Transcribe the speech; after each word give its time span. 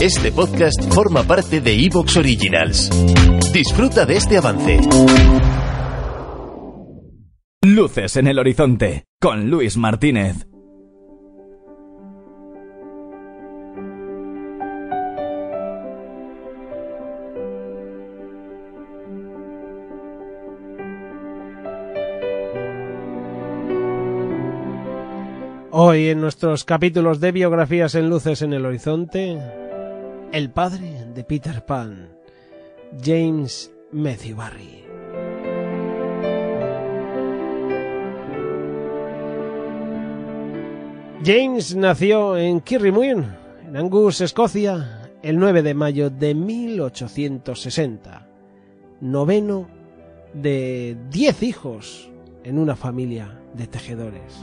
Este 0.00 0.32
podcast 0.32 0.92
forma 0.92 1.22
parte 1.22 1.60
de 1.60 1.72
Evox 1.72 2.16
Originals. 2.16 2.90
Disfruta 3.52 4.04
de 4.04 4.16
este 4.16 4.36
avance. 4.36 4.80
Luces 7.62 8.16
en 8.16 8.26
el 8.26 8.38
horizonte 8.38 9.04
con 9.20 9.48
Luis 9.48 9.76
Martínez. 9.76 10.46
Hoy 25.76 26.08
en 26.08 26.20
nuestros 26.20 26.64
capítulos 26.64 27.18
de 27.18 27.32
biografías 27.32 27.96
en 27.96 28.08
Luces 28.08 28.42
en 28.42 28.52
el 28.52 28.64
Horizonte, 28.64 29.40
el 30.34 30.50
padre 30.50 31.06
de 31.14 31.22
Peter 31.22 31.64
Pan, 31.64 32.08
James 33.00 33.72
Matthew 33.92 34.36
Barry. 34.36 34.84
James 41.24 41.76
nació 41.76 42.36
en 42.36 42.60
Kirriemuir, 42.62 43.24
en 43.64 43.76
Angus, 43.76 44.20
Escocia, 44.22 45.08
el 45.22 45.38
9 45.38 45.62
de 45.62 45.74
mayo 45.74 46.10
de 46.10 46.34
1860, 46.34 48.26
noveno 49.02 49.68
de 50.32 50.96
diez 51.10 51.44
hijos 51.44 52.10
en 52.42 52.58
una 52.58 52.74
familia 52.74 53.40
de 53.52 53.68
tejedores. 53.68 54.34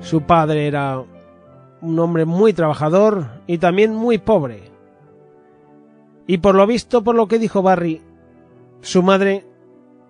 Su 0.00 0.22
padre 0.22 0.66
era 0.66 1.04
un 1.82 1.98
hombre 1.98 2.24
muy 2.24 2.52
trabajador 2.52 3.26
y 3.46 3.58
también 3.58 3.94
muy 3.94 4.18
pobre. 4.18 4.62
Y 6.26 6.38
por 6.38 6.54
lo 6.54 6.66
visto, 6.66 7.02
por 7.02 7.14
lo 7.14 7.26
que 7.26 7.38
dijo 7.38 7.60
Barry, 7.60 8.00
su 8.80 9.02
madre 9.02 9.44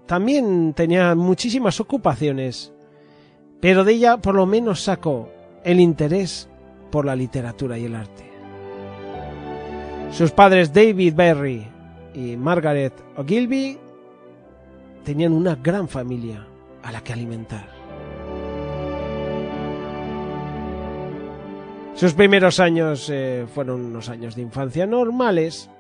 también 0.07 0.75
tenía 0.75 1.15
muchísimas 1.15 1.81
ocupaciones, 1.81 2.73
pero 3.61 3.85
de 3.85 3.95
ella 3.95 4.19
por 4.19 4.35
lo 4.35 4.47
menos 4.47 4.83
sacó 4.83 5.31
el 5.65 5.81
interés 5.81 6.49
por 6.91 7.07
la 7.07 7.17
literatura 7.17 7.79
y 7.79 7.87
el 7.87 7.97
arte. 7.97 8.31
Sus 10.11 10.31
padres 10.31 10.75
David 10.75 11.15
Barry 11.15 11.67
y 12.15 12.37
Margaret 12.37 12.93
Ogilvy 13.17 13.79
tenían 15.05 15.33
una 15.33 15.55
gran 15.55 15.89
familia 15.89 16.47
a 16.83 16.93
la 16.93 17.03
que 17.03 17.15
alimentar. 17.15 17.82
Sus 21.95 22.15
primeros 22.15 22.59
años 22.59 23.11
eh, 23.11 23.47
fueron 23.53 23.85
unos 23.85 24.09
años 24.09 24.35
de 24.35 24.43
infancia 24.43 24.87
normales, 24.87 25.71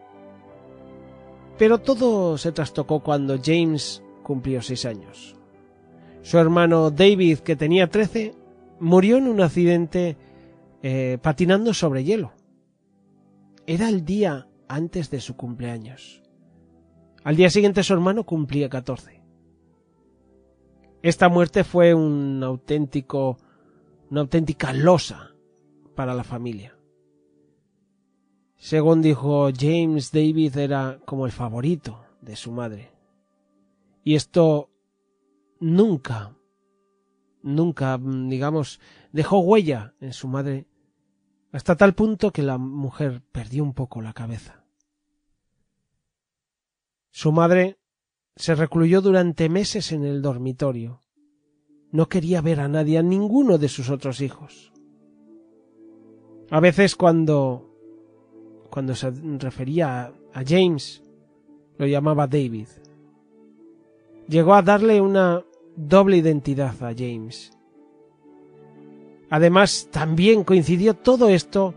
pero 1.58 1.78
todo 1.78 2.36
se 2.36 2.52
trastocó 2.52 3.00
cuando 3.00 3.38
James 3.42 4.03
cumplió 4.22 4.60
seis 4.60 4.84
años. 4.84 5.37
Su 6.20 6.38
hermano 6.38 6.91
David, 6.91 7.38
que 7.38 7.56
tenía 7.56 7.88
trece, 7.88 8.34
murió 8.78 9.16
en 9.16 9.26
un 9.26 9.41
accidente 9.41 10.16
eh, 10.82 11.19
patinando 11.20 11.72
sobre 11.72 12.04
hielo. 12.04 12.32
Era 13.66 13.88
el 13.88 14.04
día 14.04 14.48
antes 14.69 15.10
de 15.10 15.20
su 15.20 15.34
cumpleaños. 15.34 16.22
Al 17.25 17.37
día 17.37 17.48
siguiente 17.48 17.82
su 17.82 17.94
hermano 17.94 18.25
cumplía 18.25 18.69
catorce. 18.69 19.22
Esta 21.03 21.28
muerte 21.28 21.64
fue 21.64 21.94
un 21.94 22.42
auténtico, 22.44 23.38
una 24.10 24.20
auténtica 24.20 24.72
losa 24.72 25.31
para 25.94 26.14
la 26.14 26.25
familia. 26.25 26.76
Según 28.56 29.03
dijo 29.03 29.50
James, 29.56 30.12
David 30.12 30.56
era 30.56 31.00
como 31.04 31.26
el 31.26 31.32
favorito 31.32 32.04
de 32.20 32.36
su 32.36 32.53
madre. 32.53 32.92
Y 34.04 34.14
esto 34.14 34.70
nunca, 35.58 36.36
nunca, 37.42 37.98
digamos, 37.98 38.81
dejó 39.12 39.41
huella 39.41 39.94
en 40.00 40.12
su 40.12 40.28
madre, 40.28 40.66
hasta 41.50 41.76
tal 41.76 41.94
punto 41.94 42.32
que 42.32 42.42
la 42.42 42.58
mujer 42.58 43.22
perdió 43.32 43.62
un 43.62 43.75
poco 43.75 44.00
la 44.00 44.12
cabeza. 44.12 44.64
Su 47.10 47.31
madre 47.31 47.78
se 48.36 48.54
recluyó 48.54 49.02
durante 49.02 49.48
meses 49.48 49.92
en 49.92 50.04
el 50.04 50.22
dormitorio. 50.22 51.00
No 51.91 52.08
quería 52.08 52.41
ver 52.41 52.60
a 52.60 52.69
nadie, 52.69 52.97
a 52.98 53.02
ninguno 53.02 53.58
de 53.58 53.69
sus 53.69 53.91
otros 53.91 54.20
hijos. 54.20 54.72
A 56.52 56.60
veces 56.60 56.96
cuando 56.96 57.66
cuando 58.68 58.94
se 58.94 59.10
refería 59.38 60.12
a 60.34 60.42
James 60.46 61.02
lo 61.78 61.86
llamaba 61.86 62.26
David. 62.26 62.68
Llegó 64.28 64.54
a 64.54 64.60
darle 64.62 65.00
una 65.00 65.42
doble 65.76 66.18
identidad 66.18 66.74
a 66.82 66.92
James. 66.94 67.56
Además, 69.30 69.88
también 69.90 70.44
coincidió 70.44 70.92
todo 70.94 71.30
esto 71.30 71.74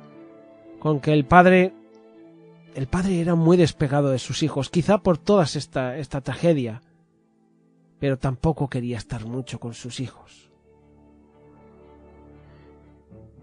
con 0.80 1.00
que 1.00 1.14
el 1.14 1.26
padre 1.26 1.74
el 2.76 2.88
padre 2.88 3.22
era 3.22 3.36
muy 3.36 3.56
despegado 3.56 4.10
de 4.10 4.20
sus 4.20 4.44
hijos, 4.44 4.70
quizá 4.70 4.98
por 4.98 5.18
toda 5.18 5.46
esta, 5.46 5.98
esta 5.98 6.20
tragedia, 6.20 6.82
pero 7.98 8.20
tampoco 8.20 8.70
quería 8.70 8.98
estar 8.98 9.26
mucho 9.26 9.58
con 9.58 9.74
sus 9.74 10.02
hijos. 10.02 10.52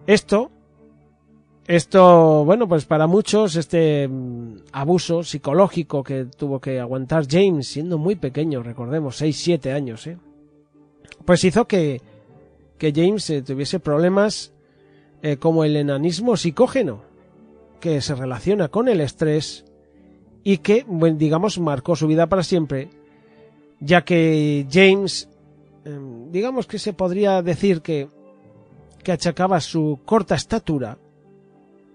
Esto 0.07 0.52
esto, 1.67 2.45
bueno, 2.45 2.69
pues 2.69 2.87
para 2.87 3.07
muchos 3.07 3.55
este 3.55 4.09
mm, 4.09 4.57
abuso 4.73 5.23
psicológico 5.23 6.03
que 6.03 6.25
tuvo 6.25 6.61
que 6.61 6.81
aguantar 6.81 7.27
James 7.31 7.69
siendo 7.69 7.99
muy 7.99 8.17
pequeño, 8.17 8.63
recordemos, 8.63 9.17
6, 9.17 9.37
7 9.37 9.73
años, 9.73 10.07
¿eh? 10.09 10.19
pues 11.25 11.45
hizo 11.45 11.67
que, 11.67 12.01
que 12.79 12.93
James 12.93 13.31
eh, 13.31 13.43
tuviese 13.43 13.79
problemas 13.79 14.53
eh, 15.23 15.37
como 15.37 15.63
el 15.63 15.77
enanismo 15.77 16.37
psicógeno, 16.37 17.03
que 17.79 18.01
se 18.01 18.17
relaciona 18.17 18.69
con 18.69 18.89
el 18.89 19.01
estrés 19.01 19.65
y 20.43 20.59
que, 20.59 20.85
bueno, 20.89 21.17
digamos, 21.17 21.61
marcó 21.61 21.95
su 21.95 22.09
vida 22.09 22.27
para 22.27 22.43
siempre, 22.43 22.91
ya 23.79 24.05
que 24.05 24.67
James, 24.71 25.29
em, 25.85 26.31
digamos 26.33 26.67
que 26.67 26.81
se 26.81 26.93
podría 26.93 27.41
decir 27.41 27.83
que, 27.83 28.09
que 29.05 29.13
achacaba 29.13 29.61
su 29.61 30.01
corta 30.05 30.35
estatura 30.35 30.99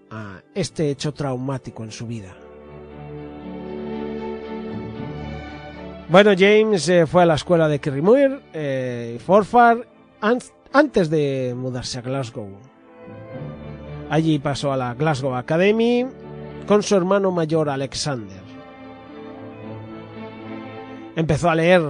a 0.10 0.42
este 0.54 0.90
hecho 0.90 1.14
traumático 1.14 1.84
en 1.84 1.92
su 1.92 2.08
vida. 2.08 2.36
Bueno, 6.10 6.32
James 6.38 6.88
eh, 6.88 7.06
fue 7.06 7.24
a 7.24 7.26
la 7.26 7.36
escuela 7.36 7.68
de 7.68 7.80
Kirriemuir 7.80 8.42
eh, 8.54 9.20
Forfar 9.26 9.88
antes 10.22 11.10
de 11.10 11.54
mudarse 11.56 12.00
a 12.00 12.02
Glasgow. 12.02 12.50
Allí 14.10 14.40
pasó 14.40 14.72
a 14.72 14.78
la 14.78 14.94
Glasgow 14.94 15.36
Academy 15.36 16.06
con 16.66 16.82
su 16.82 16.96
hermano 16.96 17.32
mayor 17.32 17.70
Alexander. 17.70 18.42
Empezó 21.18 21.50
a 21.50 21.56
leer. 21.56 21.82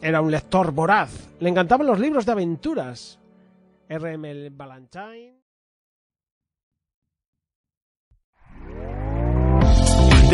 Era 0.00 0.20
un 0.20 0.30
lector 0.30 0.70
voraz. 0.72 1.28
Le 1.40 1.48
encantaban 1.48 1.86
los 1.86 1.98
libros 1.98 2.24
de 2.24 2.32
aventuras. 2.32 3.18
R.M. 3.88 4.50
Valentine. 4.50 5.45